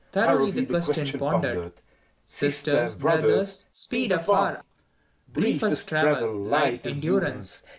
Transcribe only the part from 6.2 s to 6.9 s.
light